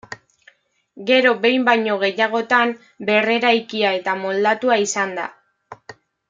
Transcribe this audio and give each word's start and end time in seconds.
Gero 1.09 1.33
behin 1.43 1.67
baino 1.67 1.97
gehiagotan 2.03 2.73
berreraikia 3.11 3.93
eta 3.99 4.17
moldatua 4.23 4.79
izan 4.89 5.15
da. 5.21 5.29